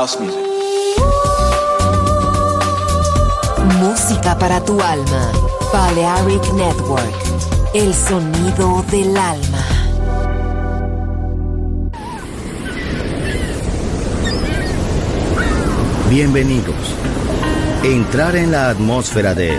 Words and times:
house 0.00 0.18
music. 0.18 0.40
Música 3.78 4.38
para 4.38 4.64
tu 4.64 4.80
alma. 4.80 5.30
Balearic 5.72 6.42
Network. 6.54 7.14
El 7.74 7.92
sonido 7.92 8.82
del 8.90 9.14
alma. 9.14 9.64
Bienvenidos. 16.08 16.74
Entrar 17.84 18.36
en 18.36 18.52
la 18.52 18.70
atmósfera 18.70 19.34
de 19.34 19.52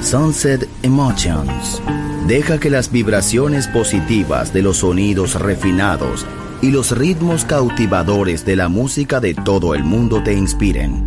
Sunset 0.00 0.68
Emotions. 0.82 1.82
Deja 2.26 2.58
que 2.58 2.70
las 2.70 2.90
vibraciones 2.90 3.68
positivas 3.68 4.54
de 4.54 4.62
los 4.62 4.78
sonidos 4.78 5.34
refinados 5.34 6.24
y 6.62 6.70
los 6.70 6.96
ritmos 6.96 7.44
cautivadores 7.44 8.46
de 8.46 8.56
la 8.56 8.68
música 8.68 9.20
de 9.20 9.34
todo 9.34 9.74
el 9.74 9.82
mundo 9.82 10.22
te 10.22 10.32
inspiren. 10.32 11.04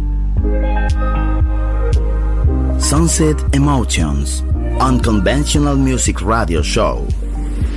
Sunset 2.78 3.38
Emotions, 3.54 4.44
Unconventional 4.80 5.78
Music 5.78 6.20
Radio 6.22 6.62
Show. 6.62 7.08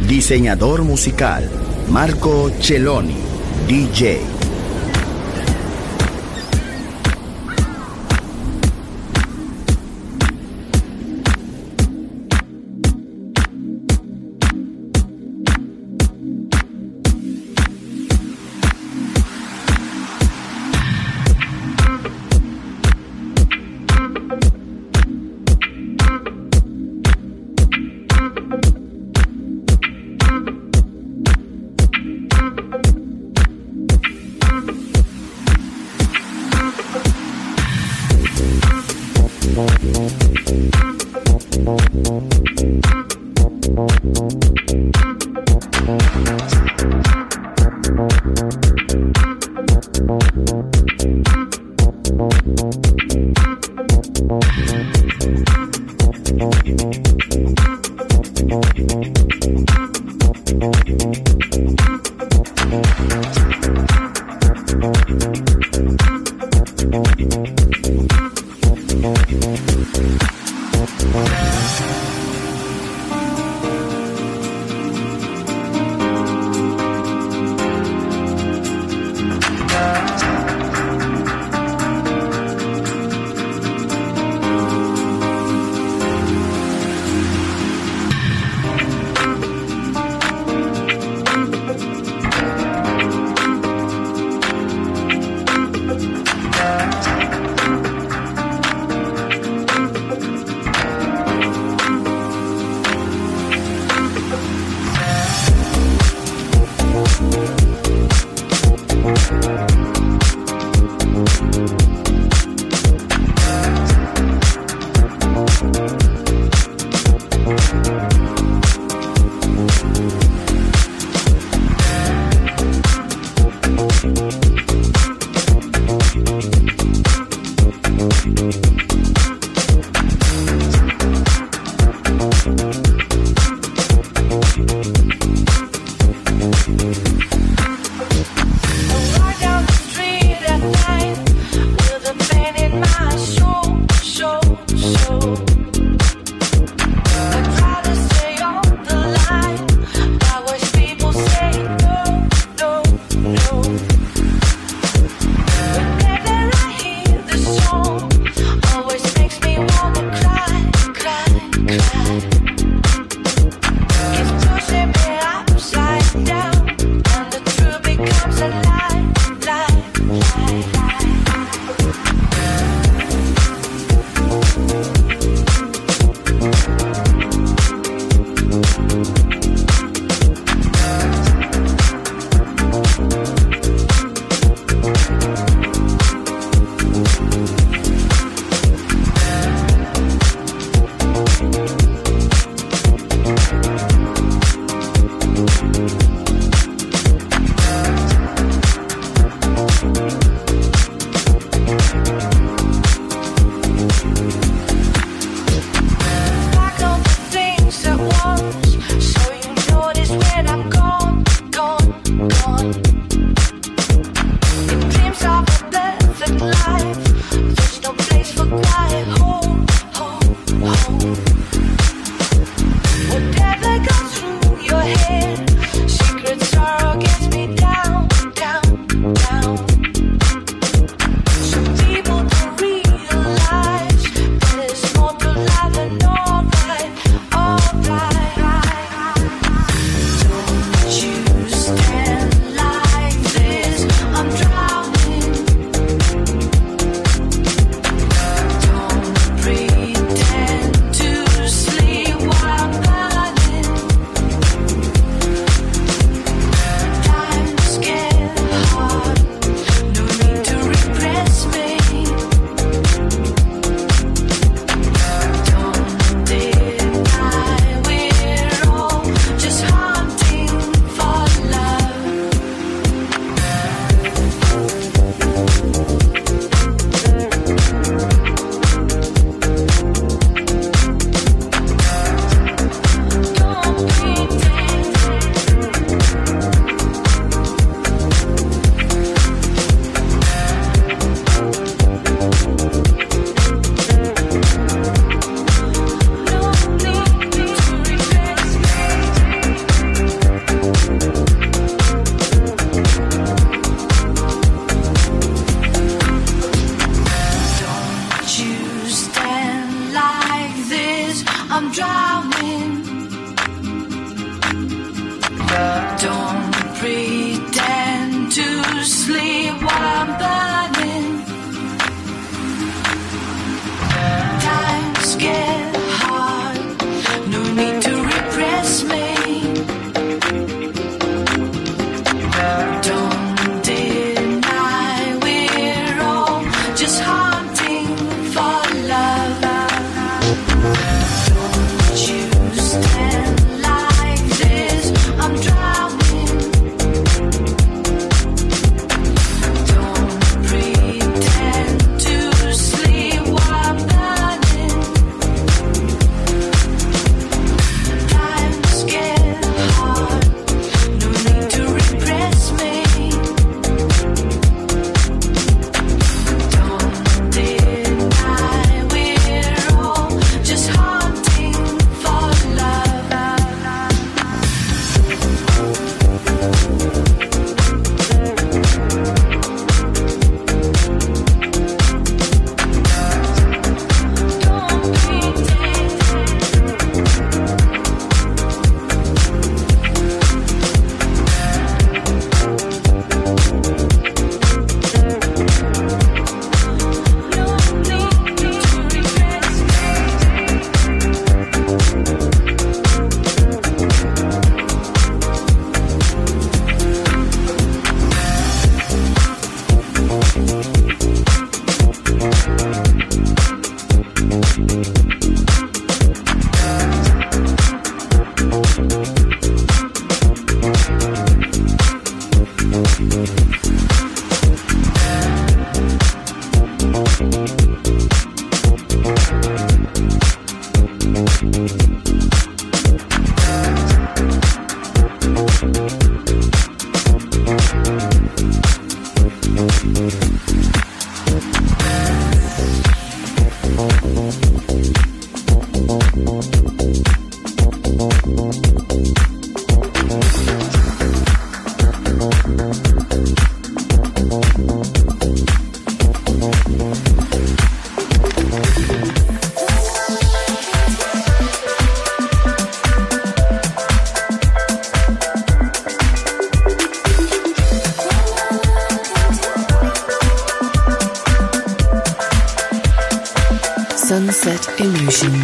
Diseñador 0.08 0.82
musical, 0.82 1.48
Marco 1.88 2.50
Celloni, 2.60 3.16
DJ. 3.68 4.37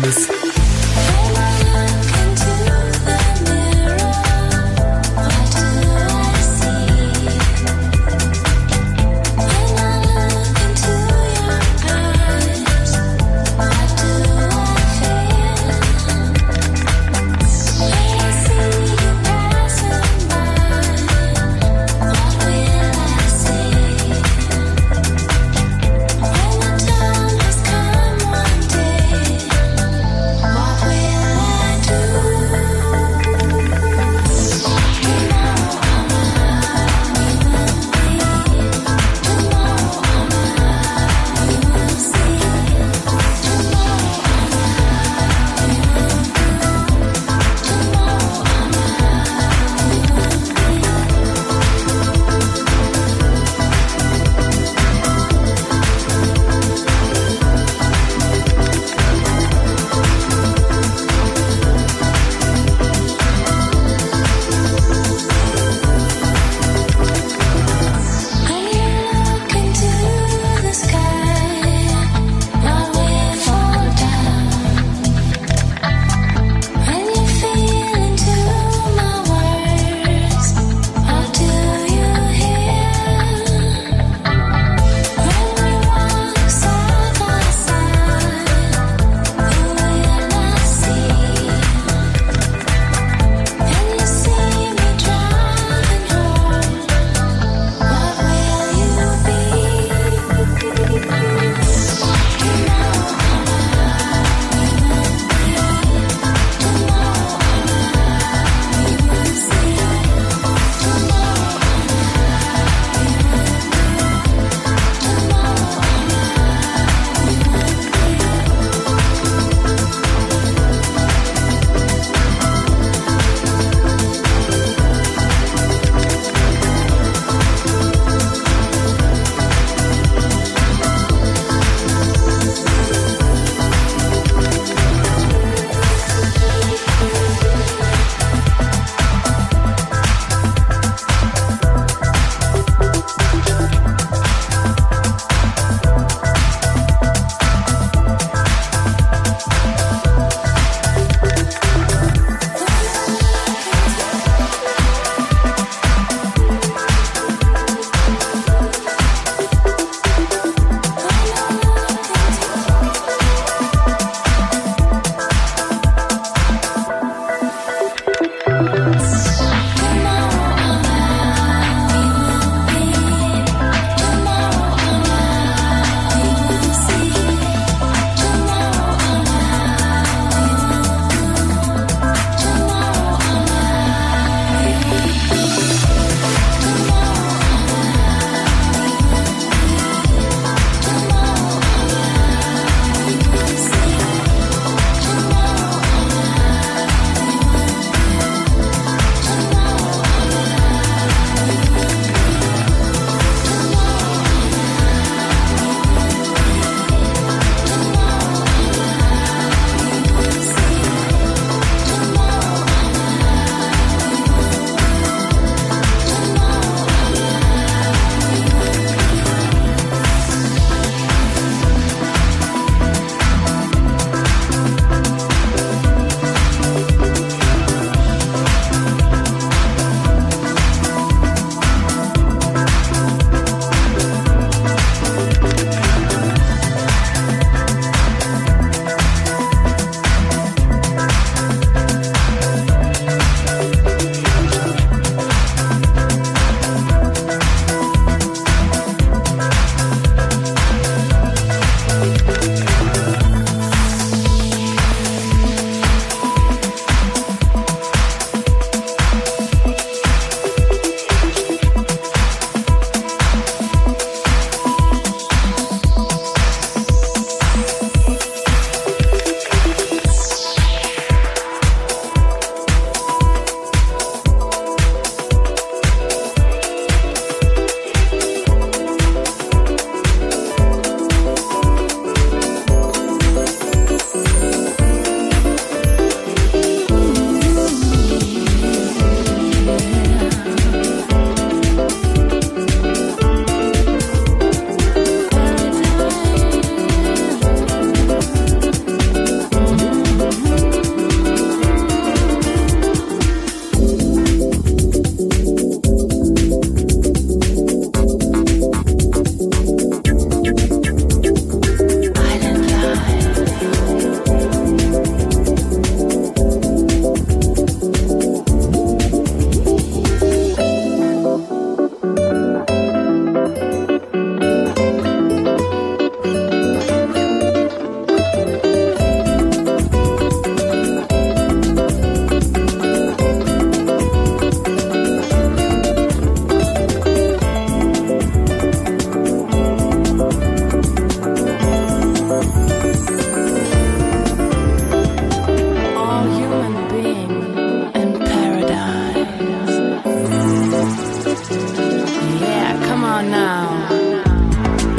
Unidos. 0.04 1.63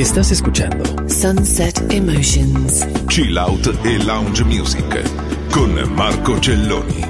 Estás 0.06 0.30
escuchando 0.32 0.84
Sunset 1.10 1.92
Emotions. 1.92 2.86
Chill 3.10 3.40
Out 3.40 3.68
e 3.84 3.98
Lounge 3.98 4.44
Music 4.44 4.86
con 5.52 5.74
Marco 5.96 6.40
Celloni. 6.40 7.02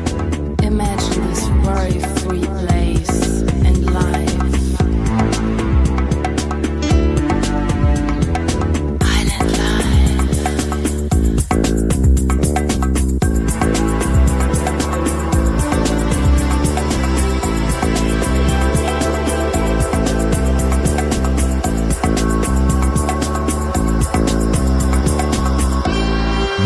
Imagine 0.64 1.28
this 1.28 1.46
worry-free 1.66 2.40
place 2.40 2.85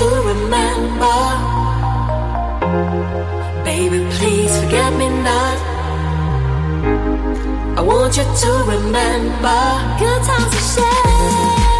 to 0.00 0.06
remember. 0.06 1.18
Baby, 3.64 3.98
please 4.16 4.52
forget 4.58 4.90
me 4.94 5.10
not. 5.10 5.58
I 7.76 7.82
want 7.82 8.16
you 8.16 8.24
to 8.24 8.50
remember 8.74 9.60
good 10.00 10.22
times 10.22 10.52
we 10.54 10.60
shared. 10.72 11.79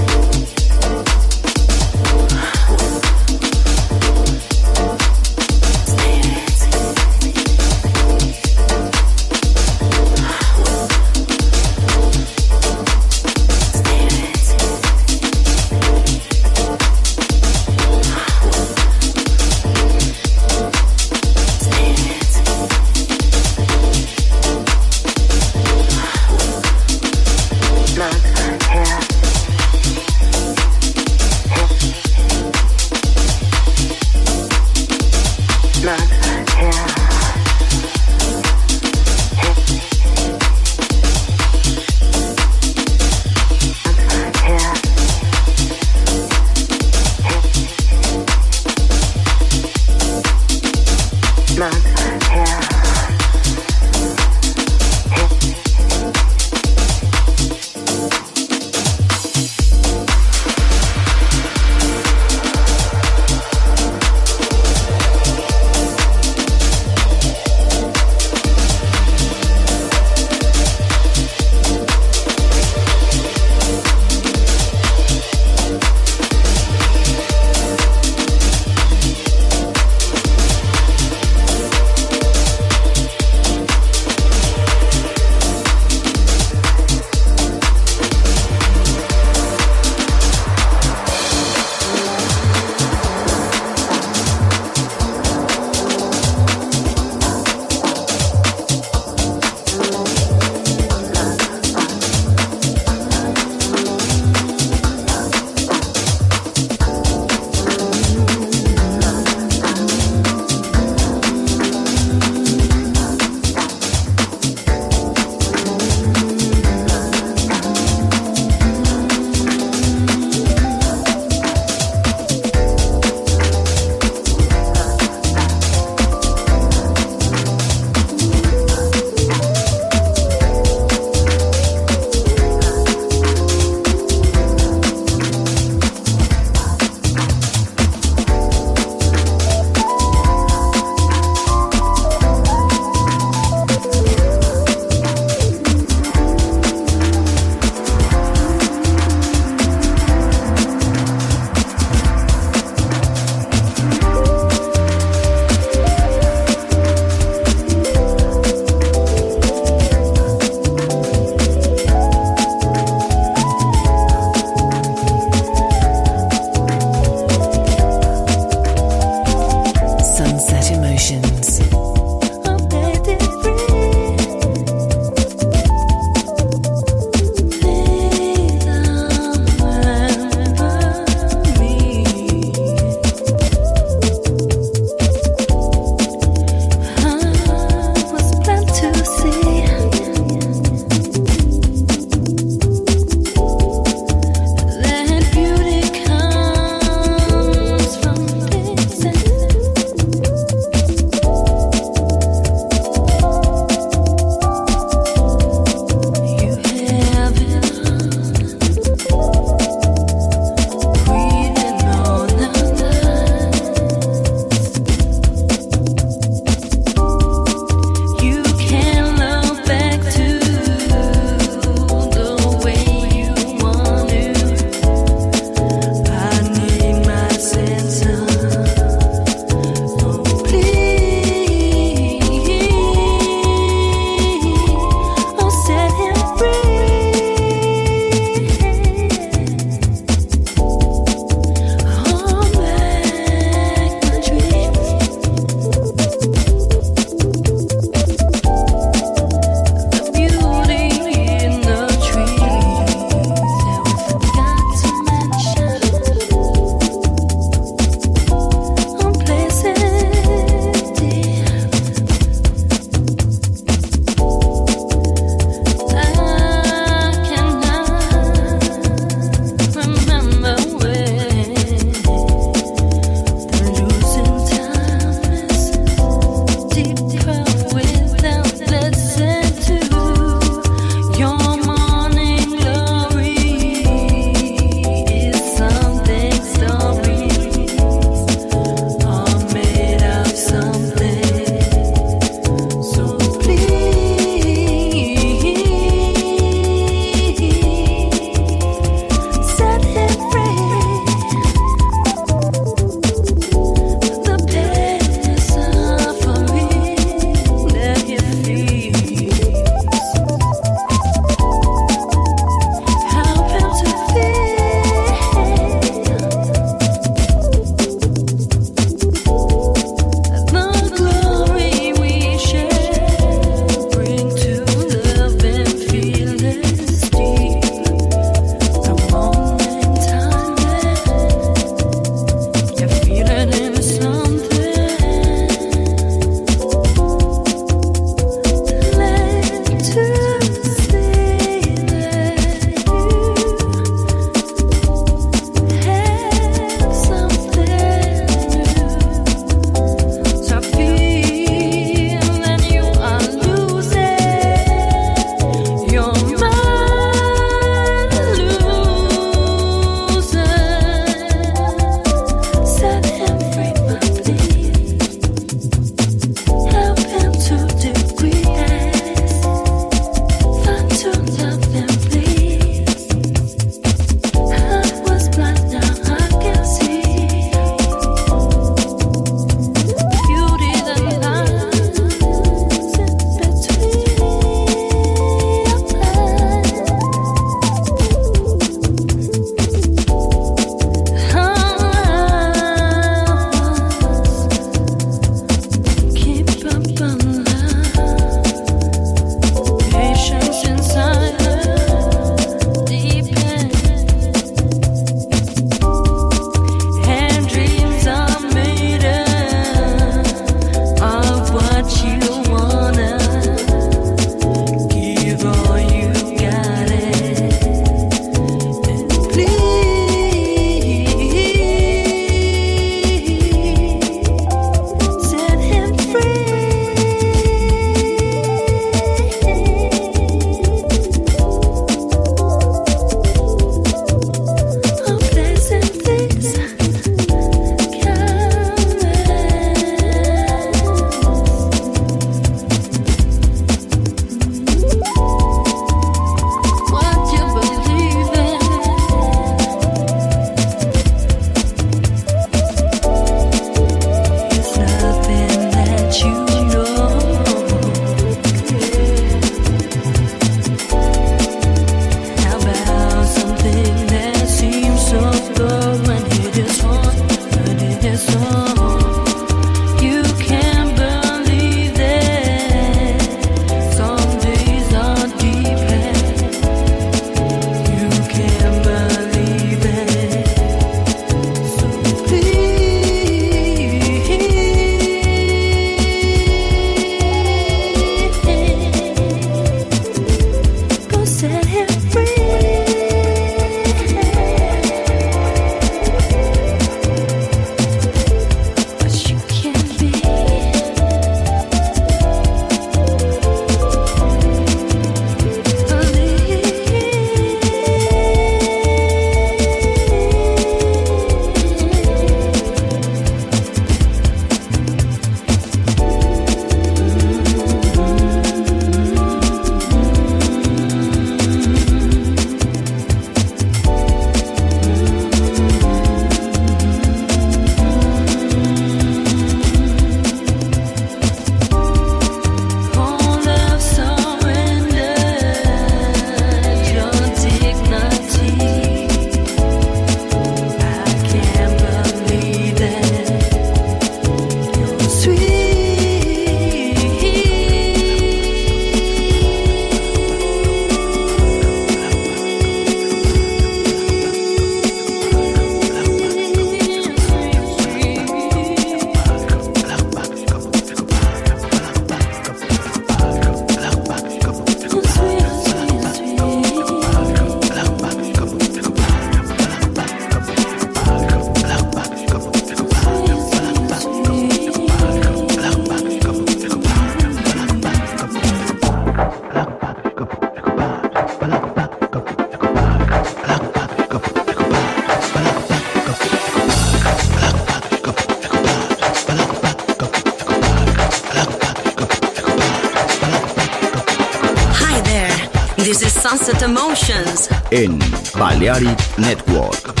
Illicit 596.51 596.63
Emotions 596.67 597.49
in 597.71 597.97
Balearic 598.35 598.99
Network. 599.17 600.00